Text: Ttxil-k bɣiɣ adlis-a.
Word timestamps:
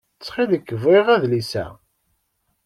Ttxil-k 0.13 0.67
bɣiɣ 0.81 1.07
adlis-a. 1.15 1.65